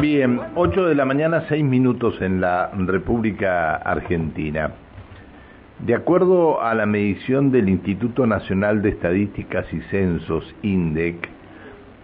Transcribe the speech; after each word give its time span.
Bien, 0.00 0.40
8 0.54 0.86
de 0.86 0.94
la 0.94 1.04
mañana, 1.04 1.44
6 1.48 1.64
minutos 1.64 2.22
en 2.22 2.40
la 2.40 2.70
República 2.72 3.74
Argentina. 3.74 4.70
De 5.80 5.96
acuerdo 5.96 6.62
a 6.62 6.72
la 6.74 6.86
medición 6.86 7.50
del 7.50 7.68
Instituto 7.68 8.24
Nacional 8.24 8.80
de 8.80 8.90
Estadísticas 8.90 9.66
y 9.72 9.80
Censos, 9.90 10.54
INDEC, 10.62 11.28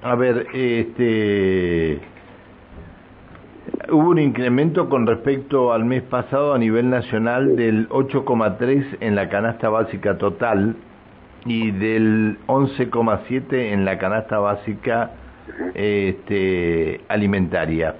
a 0.02 0.14
ver, 0.14 0.46
este 0.54 2.00
hubo 3.90 4.10
un 4.10 4.18
incremento 4.18 4.88
con 4.88 5.06
respecto 5.06 5.72
al 5.72 5.84
mes 5.84 6.02
pasado 6.02 6.54
a 6.54 6.58
nivel 6.58 6.90
nacional 6.90 7.56
del 7.56 7.88
8,3 7.88 8.98
en 9.00 9.14
la 9.14 9.28
canasta 9.28 9.68
básica 9.68 10.18
total 10.18 10.76
y 11.44 11.70
del 11.70 12.38
11,7 12.46 13.72
en 13.72 13.84
la 13.84 13.98
canasta 13.98 14.38
básica 14.38 15.10
este, 15.74 17.00
alimentaria 17.08 17.96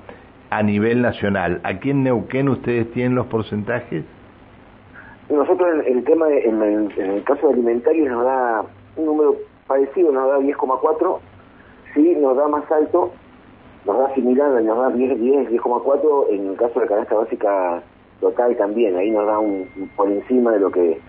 a 0.50 0.62
nivel 0.62 1.02
nacional. 1.02 1.60
¿Aquí 1.64 1.90
en 1.90 2.04
Neuquén 2.04 2.48
ustedes 2.48 2.90
tienen 2.92 3.14
los 3.14 3.26
porcentajes? 3.26 4.04
Nosotros 5.28 5.68
en 5.86 5.98
el 5.98 6.04
tema, 6.04 6.28
en 6.28 6.62
el, 6.62 6.92
en 6.98 7.10
el 7.12 7.24
caso 7.24 7.48
de 7.48 7.54
alimentario 7.54 8.10
nos 8.10 8.24
da 8.24 8.62
un 8.96 9.06
número 9.06 9.36
parecido, 9.66 10.12
nos 10.12 10.28
da 10.28 10.38
10,4 10.38 11.18
sí 11.94 12.14
nos 12.16 12.36
da 12.36 12.48
más 12.48 12.70
alto, 12.70 13.12
nos 13.84 13.98
da 13.98 14.14
similar, 14.14 14.62
nos 14.62 14.78
da 14.78 14.90
10, 14.90 15.20
10, 15.20 15.50
10,4 15.50 16.26
en 16.30 16.48
el 16.48 16.56
caso 16.56 16.80
de 16.80 16.86
canasta 16.86 17.14
básica 17.14 17.82
total 18.20 18.56
también, 18.56 18.96
ahí 18.96 19.10
nos 19.10 19.26
da 19.26 19.38
un, 19.38 19.66
por 19.96 20.10
encima 20.10 20.52
de 20.52 20.60
lo 20.60 20.70
que 20.70 21.00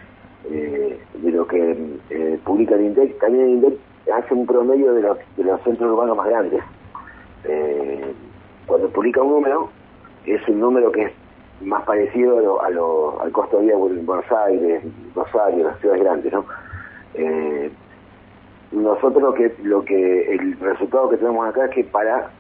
eh, 0.49 0.99
de 1.13 1.31
lo 1.31 1.45
que 1.45 1.77
eh, 2.09 2.39
publica 2.43 2.75
el 2.75 2.85
INDEC, 2.85 3.19
también 3.19 3.45
el 3.45 3.49
INDEC 3.51 3.73
hace 4.11 4.33
un 4.33 4.45
promedio 4.45 4.93
de 4.93 5.01
los, 5.01 5.17
de 5.37 5.43
los 5.43 5.61
centros 5.61 5.91
urbanos 5.91 6.17
más 6.17 6.27
grandes. 6.27 6.63
Eh, 7.43 8.13
cuando 8.65 8.89
publica 8.89 9.21
un 9.21 9.31
número, 9.31 9.69
es 10.25 10.47
un 10.47 10.59
número 10.59 10.91
que 10.91 11.03
es 11.03 11.11
más 11.61 11.83
parecido 11.83 12.61
a 12.61 12.69
lo, 12.69 13.21
al 13.21 13.31
costo 13.31 13.57
de 13.57 13.65
vida 13.65 13.73
en 13.75 14.05
Buenos 14.05 14.31
Aires, 14.31 14.83
Rosario, 15.15 15.65
las 15.65 15.79
ciudades 15.79 16.03
grandes, 16.03 16.33
¿no? 16.33 16.45
Eh, 17.13 17.71
nosotros 18.71 19.21
lo 19.21 19.33
que 19.33 19.53
lo 19.63 19.83
que 19.83 20.33
el 20.33 20.57
resultado 20.59 21.09
que 21.09 21.17
tenemos 21.17 21.45
acá 21.47 21.65
es 21.65 21.71
que 21.71 21.83
para 21.83 22.31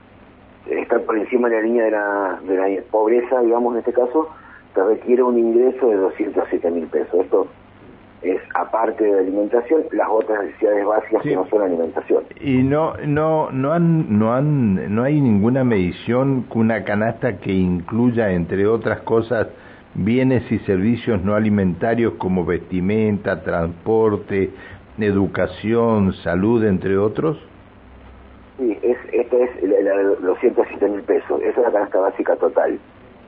estar 0.67 1.01
por 1.01 1.17
encima 1.17 1.49
de 1.49 1.55
la 1.55 1.61
línea 1.61 1.85
de 1.85 1.91
la, 1.91 2.39
de 2.43 2.55
la 2.55 2.81
pobreza, 2.89 3.41
digamos 3.41 3.73
en 3.73 3.79
este 3.79 3.93
caso, 3.93 4.29
se 4.73 4.83
requiere 4.83 5.23
un 5.23 5.37
ingreso 5.37 5.87
de 5.89 5.95
207 5.97 6.71
mil 6.71 6.87
pesos. 6.87 7.13
Esto 7.19 7.47
es 8.21 8.39
aparte 8.53 9.03
de 9.03 9.19
alimentación, 9.19 9.83
las 9.91 10.07
otras 10.09 10.43
necesidades 10.43 10.85
básicas 10.85 11.23
que 11.23 11.35
no 11.35 11.47
son 11.47 11.63
alimentación. 11.63 12.23
Y 12.39 12.63
no 12.63 12.93
no 13.05 13.51
no 13.51 13.73
han 13.73 14.19
no 14.19 14.33
han 14.33 14.93
no 14.93 15.03
hay 15.03 15.19
ninguna 15.19 15.63
medición 15.63 16.43
con 16.43 16.61
una 16.61 16.83
canasta 16.83 17.37
que 17.39 17.51
incluya 17.51 18.31
entre 18.31 18.67
otras 18.67 19.01
cosas 19.01 19.47
bienes 19.95 20.49
y 20.51 20.59
servicios 20.59 21.23
no 21.23 21.35
alimentarios 21.35 22.13
como 22.13 22.45
vestimenta, 22.45 23.43
transporte, 23.43 24.51
educación, 24.99 26.13
salud, 26.23 26.63
entre 26.63 26.97
otros? 26.97 27.37
Sí, 28.61 28.77
es, 28.83 28.97
este 29.11 29.43
es 29.43 29.49
los 30.21 30.37
107 30.37 30.87
mil 30.87 31.01
pesos, 31.01 31.41
esa 31.41 31.61
es 31.61 31.65
la 31.65 31.71
canasta 31.71 31.99
básica 31.99 32.35
total. 32.35 32.77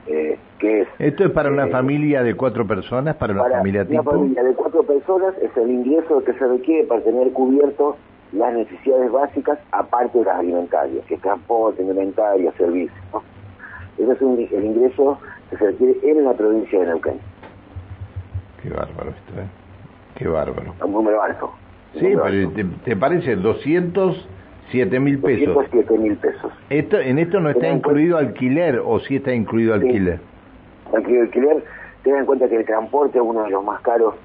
Eh, 0.06 0.38
que 0.60 0.82
es, 0.82 0.88
¿Esto 1.00 1.26
es 1.26 1.32
para 1.32 1.50
una 1.50 1.66
eh, 1.66 1.72
familia 1.72 2.22
de 2.22 2.36
cuatro 2.36 2.68
personas, 2.68 3.16
para 3.16 3.34
una 3.34 3.46
familia 3.46 3.84
tipo? 3.84 4.02
Una 4.02 4.12
familia 4.12 4.44
de 4.44 4.54
cuatro 4.54 4.84
personas 4.84 5.34
es 5.42 5.58
el 5.58 5.72
ingreso 5.72 6.24
que 6.24 6.34
se 6.34 6.46
requiere 6.46 6.84
para 6.86 7.02
tener 7.02 7.32
cubierto 7.32 7.98
las 8.32 8.54
necesidades 8.54 9.12
básicas 9.12 9.58
aparte 9.72 10.20
de 10.20 10.26
las 10.26 10.38
alimentarias, 10.38 11.04
que 11.08 11.16
es 11.16 11.22
transporte, 11.22 11.82
alimentaria, 11.82 12.52
servicios. 12.52 13.24
Ese 13.98 14.12
es 14.12 14.22
el 14.52 14.66
ingreso 14.66 15.18
que 15.50 15.58
se 15.58 15.66
requiere 15.66 15.98
en 16.04 16.26
la 16.26 16.34
provincia 16.34 16.80
de 16.80 16.86
Neuquén. 16.86 17.20
Qué 18.62 18.70
bárbaro 18.70 19.10
esto, 19.10 19.42
¿eh? 19.42 19.48
Qué 20.14 20.28
bárbaro. 20.28 20.76
Un 20.86 20.92
número 20.92 21.24
alto. 21.24 21.52
Sí, 21.94 22.14
pero 22.24 22.50
te, 22.52 22.64
te, 22.86 22.96
parece 22.96 23.36
207 24.74 25.00
mil 25.00 25.20
pesos. 25.20 25.54
207 25.54 25.98
mil 26.00 26.18
pesos. 26.18 26.52
Esto, 26.70 27.00
¿En 27.00 27.20
esto 27.20 27.40
no 27.40 27.50
está 27.52 27.70
incluido 27.70 28.18
alquiler 28.18 28.82
o 28.84 29.00
sí 29.00 29.18
está 29.18 29.34
incluido 29.34 29.74
alquiler? 29.76 30.20
Sí. 30.92 31.18
alquiler, 31.18 31.64
ten 32.04 32.16
en 32.16 32.26
cuenta 32.26 32.50
que 32.50 32.56
el 32.56 32.66
transporte 32.66 33.20
es 33.20 33.24
uno 33.24 33.44
de 33.44 33.52
los 33.52 33.64
más 33.64 33.82
caros 33.82 34.16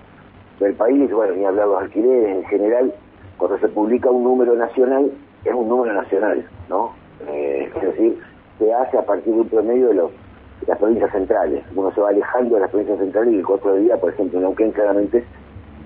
del 0.59 0.75
país, 0.75 1.11
bueno, 1.13 1.35
ni 1.35 1.45
hablar 1.45 1.67
de 1.67 1.73
los 1.73 1.83
alquileres 1.83 2.37
en 2.37 2.45
general, 2.47 2.95
cuando 3.37 3.59
se 3.59 3.69
publica 3.69 4.11
un 4.11 4.25
número 4.25 4.57
nacional, 4.57 5.11
es 5.45 5.55
un 5.55 5.69
número 5.69 5.93
nacional, 5.93 6.45
¿no? 6.69 6.95
Eh, 7.29 7.71
es 7.75 7.83
decir, 7.83 8.19
se 8.59 8.73
hace 8.73 8.99
a 8.99 9.03
partir 9.03 9.35
de 9.35 9.41
un 9.41 9.49
promedio 9.49 9.89
de, 9.89 9.95
los, 9.95 10.11
de 10.61 10.67
las 10.67 10.79
provincias 10.79 11.13
centrales. 11.13 11.63
Uno 11.77 11.93
se 11.93 12.01
va 12.01 12.09
alejando 12.09 12.57
de 12.57 12.63
las 12.63 12.71
provincias 12.71 12.99
centrales 12.99 13.35
y 13.35 13.37
el 13.37 13.45
costo 13.45 13.73
de 13.73 13.83
vida, 13.83 13.97
por 13.99 14.13
ejemplo, 14.13 14.39
en 14.39 14.45
Neuquén 14.45 14.73
claramente 14.73 15.25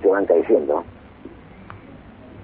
se 0.01 0.09
van 0.09 0.27
diciendo 0.27 0.83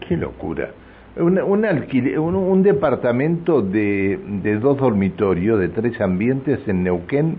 Qué 0.06 0.16
locura. 0.16 0.70
Un, 1.18 1.38
un, 1.38 1.64
un, 1.64 2.36
un 2.36 2.62
departamento 2.62 3.62
de, 3.62 4.18
de, 4.42 4.58
dos 4.58 4.78
dormitorios, 4.78 5.58
de 5.58 5.68
tres 5.68 6.00
ambientes 6.00 6.60
en 6.68 6.84
Neuquén, 6.84 7.38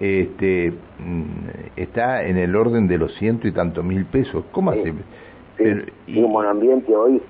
este, 0.00 0.72
mm, 0.98 1.24
está 1.76 2.24
en 2.24 2.36
el 2.36 2.54
orden 2.56 2.88
de 2.88 2.98
los 2.98 3.14
ciento 3.14 3.46
y 3.46 3.52
tantos 3.52 3.84
mil 3.84 4.04
pesos. 4.06 4.44
¿Cómo 4.52 4.72
sí, 4.72 4.80
hace? 4.80 4.92
Sí. 4.92 4.98
Pero, 5.56 5.82
y... 6.06 6.22
un 6.22 6.32
monoambiente 6.32 6.94
hoy 6.94 7.22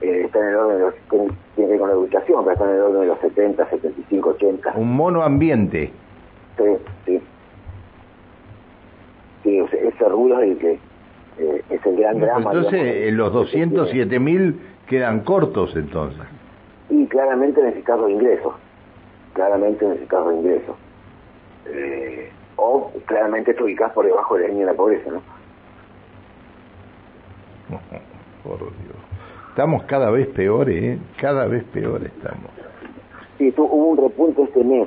eh, 0.00 0.22
está 0.24 0.38
en 0.40 0.48
el 0.48 0.56
orden 0.56 0.78
de 0.78 0.84
los, 0.84 0.94
tiene 1.06 1.34
que 1.54 1.66
ver 1.66 1.78
con 1.78 1.88
la 1.88 1.96
ubicación, 1.96 2.44
pero 2.44 2.52
está 2.52 2.64
en 2.64 2.74
el 2.76 2.80
orden 2.80 3.00
de 3.00 3.06
los 3.06 3.18
70, 3.20 3.70
75, 3.70 4.28
80. 4.30 4.72
Un 4.76 4.96
monoambiente. 4.96 5.90
Sí, 6.56 6.64
sí. 7.06 7.20
Sí, 9.42 9.58
ese 9.58 10.08
ruido 10.08 10.40
es 10.40 10.50
el 10.50 10.58
que 10.58 10.72
eh, 11.38 11.62
es 11.68 11.86
el 11.86 11.96
gran 11.96 12.18
drama. 12.18 12.52
Entonces, 12.52 12.82
digamos, 12.82 13.12
los 13.12 13.32
207 13.32 14.18
mil 14.18 14.56
quedan 14.86 15.20
cortos 15.20 15.74
entonces. 15.76 16.24
Y 16.90 17.06
claramente 17.06 17.62
necesitas 17.62 17.98
los 17.98 18.10
ingresos, 18.10 18.54
claramente 19.32 19.86
necesitas 19.86 20.24
los 20.24 20.34
ingresos. 20.34 20.76
Eh, 21.66 22.30
o 22.56 22.92
claramente 23.06 23.54
te 23.54 23.62
ubicás 23.62 23.92
por 23.92 24.04
debajo 24.04 24.36
de 24.36 24.42
la 24.42 24.48
línea 24.48 24.66
de 24.66 24.72
la 24.72 24.76
pobreza, 24.76 25.10
¿no? 25.10 25.20
Por 28.44 28.58
Dios. 28.58 28.96
Estamos 29.48 29.84
cada 29.84 30.10
vez 30.10 30.26
peores, 30.28 30.82
¿eh? 30.82 30.98
Cada 31.20 31.46
vez 31.46 31.64
peores 31.64 32.12
estamos. 32.12 32.50
Sí, 33.38 33.52
hubo 33.56 33.72
un 33.72 33.96
repunte 33.96 34.42
este 34.42 34.62
mes, 34.62 34.86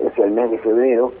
es 0.00 0.18
el 0.18 0.32
mes 0.32 0.50
de 0.50 0.58
febrero, 0.58 1.12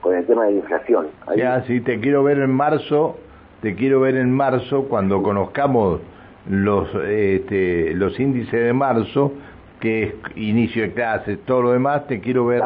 con 0.00 0.14
el 0.14 0.24
tema 0.26 0.46
de 0.46 0.52
la 0.52 0.56
inflación. 0.58 1.08
Ya, 1.36 1.62
sí, 1.64 1.80
te 1.80 2.00
quiero 2.00 2.22
ver 2.22 2.38
en 2.38 2.50
marzo, 2.50 3.18
te 3.60 3.74
quiero 3.74 4.00
ver 4.00 4.16
en 4.16 4.32
marzo 4.32 4.84
cuando 4.88 5.22
conozcamos 5.22 6.00
los 6.48 6.88
este, 6.94 7.94
los 7.94 8.18
índices 8.18 8.64
de 8.64 8.72
marzo, 8.72 9.32
que 9.80 10.02
es 10.02 10.14
inicio 10.36 10.82
de 10.82 10.92
clases, 10.92 11.38
todo 11.44 11.62
lo 11.62 11.72
demás, 11.72 12.06
te 12.06 12.20
quiero 12.20 12.46
ver 12.46 12.62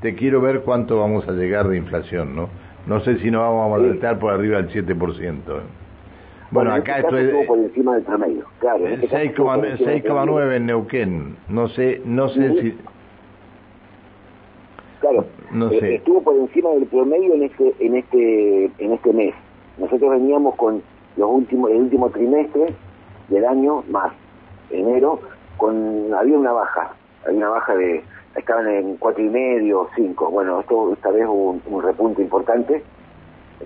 te 0.00 0.14
quiero 0.14 0.40
ver 0.40 0.60
cuánto 0.60 0.98
vamos 0.98 1.28
a 1.28 1.32
llegar 1.32 1.68
de 1.68 1.76
inflación, 1.76 2.36
¿no? 2.36 2.48
No 2.86 3.00
sé 3.00 3.18
si 3.18 3.30
nos 3.30 3.42
vamos 3.42 3.82
a 3.82 3.86
estar 3.92 4.18
por 4.18 4.32
arriba 4.32 4.62
del 4.62 4.70
7%. 4.70 5.28
¿eh? 5.28 5.42
Bueno, 6.50 6.72
acá 6.72 7.00
este 7.00 7.20
esto 7.20 7.40
es 7.40 7.46
por 7.46 7.58
encima 7.58 7.94
del 7.96 8.04
promedio. 8.04 8.44
Claro, 8.60 8.84
6,9 8.86 9.72
este 9.74 10.56
en 10.56 10.66
Neuquén. 10.66 11.36
No 11.48 11.68
sé, 11.68 12.00
no 12.04 12.28
sé 12.28 12.60
si 12.60 12.74
Claro, 15.00 15.26
no 15.52 15.70
eh, 15.70 15.96
estuvo 15.96 16.22
por 16.22 16.36
encima 16.36 16.70
del 16.70 16.86
promedio 16.86 17.34
en 17.34 17.42
este 17.44 17.74
en 17.78 17.96
este 17.96 18.64
en 18.78 18.92
este 18.92 19.12
mes. 19.12 19.34
Nosotros 19.78 20.10
veníamos 20.10 20.54
con 20.56 20.82
los 21.16 21.30
últimos 21.30 21.70
el 21.70 21.82
último 21.82 22.10
trimestre 22.10 22.74
del 23.28 23.44
año 23.44 23.84
más 23.90 24.12
enero 24.70 25.20
con 25.56 26.12
había 26.14 26.38
una 26.38 26.52
baja, 26.52 26.92
había 27.26 27.38
una 27.38 27.48
baja 27.50 27.74
de 27.76 28.02
estaban 28.36 28.68
en 28.68 28.96
cuatro 28.96 29.22
y 29.22 29.28
medio, 29.28 29.88
cinco. 29.96 30.30
Bueno, 30.30 30.60
esto 30.60 30.92
esta 30.92 31.10
vez 31.10 31.26
hubo 31.26 31.58
un, 31.64 31.82
repunte 31.82 32.22
importante. 32.22 32.82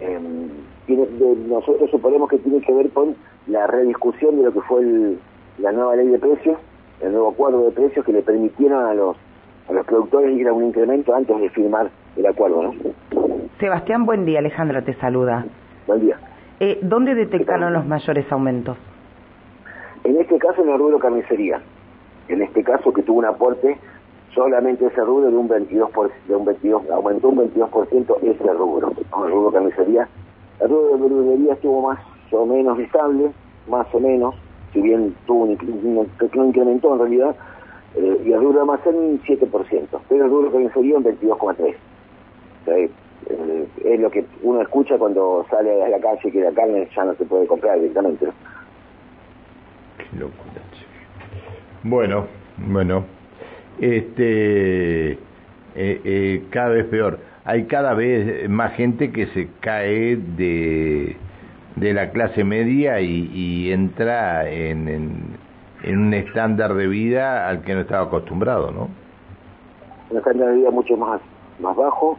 Eh, 0.00 0.49
tiene, 0.87 1.06
nosotros 1.49 1.91
suponemos 1.91 2.29
que 2.29 2.38
tiene 2.38 2.61
que 2.61 2.73
ver 2.73 2.91
con 2.91 3.14
la 3.47 3.67
rediscusión 3.67 4.37
de 4.37 4.44
lo 4.44 4.53
que 4.53 4.61
fue 4.62 5.17
la 5.59 5.73
nueva 5.73 5.97
ley 5.97 6.08
de 6.08 6.19
precios, 6.19 6.58
el 7.00 7.12
nuevo 7.12 7.31
acuerdo 7.31 7.65
de 7.67 7.73
precios 7.73 8.05
que 8.05 8.12
le 8.12 8.23
permitieron 8.23 8.85
a 8.85 8.94
los 8.94 9.17
a 9.69 9.73
los 9.73 9.87
productores 9.87 10.37
ir 10.37 10.49
a 10.49 10.53
un 10.53 10.65
incremento 10.65 11.15
antes 11.15 11.38
de 11.38 11.49
firmar 11.50 11.88
el 12.17 12.26
acuerdo, 12.26 12.62
¿no? 12.62 12.75
Sebastián, 13.61 14.05
buen 14.05 14.25
día. 14.25 14.41
Alejandra 14.41 14.82
te 14.82 14.94
saluda. 14.94 15.44
Buen 15.87 16.00
día. 16.00 16.19
Eh, 16.58 16.79
¿Dónde 16.82 17.15
detectaron 17.15 17.73
los 17.73 17.87
mayores 17.87 18.31
aumentos? 18.32 18.76
En 20.05 20.21
este 20.21 20.39
caso 20.39 20.63
en 20.63 20.71
el 20.71 20.79
rubro 20.79 20.99
carnicería. 20.99 21.61
En 22.29 22.43
este 22.43 22.63
caso 22.63 22.93
que 22.93 23.03
tuvo 23.03 23.19
un 23.19 23.25
aporte 23.25 23.79
solamente 24.35 24.87
ese 24.87 25.01
rubro 25.03 25.31
de 25.31 25.37
un 25.37 25.49
22 25.49 25.91
de 26.27 26.37
un 26.37 26.45
22 26.45 26.91
aumentó 26.91 27.29
un 27.29 27.51
22% 27.53 28.17
ese 28.23 28.53
rubro, 28.53 28.93
el 28.99 29.31
rubro 29.31 29.53
carnicería. 29.53 30.09
El 30.61 30.69
rubro 30.69 30.97
de 30.97 31.03
verdulería 31.03 31.53
estuvo 31.55 31.83
más 31.83 31.99
o 32.31 32.47
menos 32.47 32.79
estable, 32.79 33.31
más 33.69 33.87
o 33.95 34.01
menos, 34.01 34.35
si 34.73 34.81
bien 34.81 35.15
tuvo 35.27 35.45
un, 35.45 36.07
pequeño 36.19 36.47
incrementó 36.47 36.95
en 36.95 36.99
realidad, 37.01 37.37
eh, 37.97 38.23
y 38.25 38.33
el 38.33 38.41
rubro 38.41 38.55
de 38.55 38.61
almacén 38.61 38.97
un 38.97 39.21
7%, 39.23 39.87
pero 40.09 40.25
el 40.25 40.31
rubro 40.31 40.51
carnicería 40.51 40.97
un 40.97 41.05
22,3%. 41.05 41.75
Eh, 42.67 42.91
es 43.85 44.01
lo 44.01 44.11
que 44.11 44.25
uno 44.43 44.61
escucha 44.61 44.99
cuando 44.99 45.47
sale 45.49 45.83
a 45.85 45.89
la 45.89 46.01
calle 46.01 46.31
que 46.31 46.41
la 46.41 46.51
carne 46.53 46.89
ya 46.95 47.05
no 47.05 47.15
se 47.15 47.25
puede 47.25 47.47
comprar 47.47 47.79
directamente. 47.79 48.27
Bueno, 51.83 52.27
bueno 52.57 53.05
este, 53.81 55.13
eh, 55.13 55.19
eh, 55.75 56.45
cada 56.51 56.69
vez 56.69 56.87
peor. 56.87 57.19
Hay 57.45 57.65
cada 57.65 57.95
vez 57.95 58.49
más 58.49 58.73
gente 58.75 59.11
que 59.11 59.27
se 59.29 59.49
cae 59.61 60.17
de, 60.17 61.17
de 61.77 61.93
la 61.93 62.11
clase 62.11 62.45
media 62.45 63.01
y, 63.01 63.73
entra 63.73 64.49
en, 64.49 64.89
en, 65.83 65.99
un 65.99 66.15
estándar 66.15 66.75
de 66.75 66.87
vida 66.87 67.49
al 67.49 67.63
que 67.63 67.75
no 67.75 67.81
estaba 67.81 68.07
acostumbrado, 68.07 68.71
¿no? 68.71 68.89
Un 70.11 70.19
estándar 70.19 70.51
de 70.51 70.57
vida 70.59 70.71
mucho 70.71 70.97
más, 70.97 71.21
más 71.59 71.75
bajo. 71.75 72.19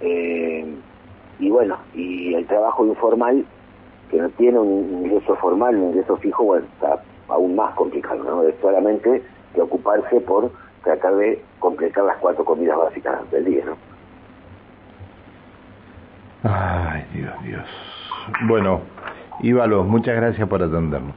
Eh, 0.00 0.64
y 1.40 1.50
bueno, 1.50 1.76
y 1.94 2.34
el 2.34 2.46
trabajo 2.46 2.86
informal, 2.86 3.44
que 4.08 4.18
no 4.18 4.28
tiene 4.30 4.60
un 4.60 5.04
ingreso 5.04 5.34
formal, 5.36 5.74
un 5.74 5.88
ingreso 5.88 6.16
fijo, 6.18 6.44
bueno, 6.44 6.66
está 6.74 7.02
aún 7.28 7.56
más 7.56 7.74
complicado, 7.74 8.22
¿no? 8.24 8.42
Es 8.42 8.54
solamente 8.60 9.22
preocuparse 9.52 10.20
por 10.20 10.50
tratar 10.82 11.16
de 11.16 11.42
completar 11.58 12.04
las 12.04 12.16
cuatro 12.18 12.44
comidas 12.44 12.76
básicas 12.76 13.30
del 13.30 13.44
día, 13.44 13.64
¿no? 13.64 13.76
Ay, 16.42 17.04
Dios, 17.14 17.32
Dios. 17.42 17.64
Bueno, 18.46 18.80
Íbalo, 19.40 19.84
muchas 19.84 20.16
gracias 20.16 20.48
por 20.48 20.62
atendernos. 20.62 21.16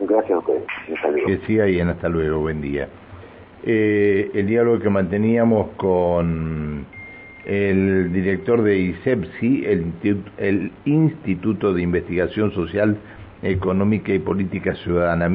Gracias 0.00 0.32
a 0.32 0.38
ustedes. 0.38 0.64
Que 1.26 1.38
siga 1.46 1.64
bien, 1.64 1.88
hasta 1.88 2.08
luego, 2.08 2.40
buen 2.40 2.60
día. 2.60 2.88
Eh, 3.64 4.30
el 4.34 4.46
diálogo 4.46 4.78
que 4.78 4.90
manteníamos 4.90 5.68
con 5.76 6.86
el 7.46 8.12
director 8.12 8.62
de 8.62 8.78
ISEPSI, 8.78 9.64
el, 9.66 9.92
el 10.38 10.72
Instituto 10.84 11.72
de 11.72 11.82
Investigación 11.82 12.52
Social, 12.52 12.96
Económica 13.44 14.12
y 14.12 14.18
Política 14.18 14.74
Ciudadana. 14.76 15.28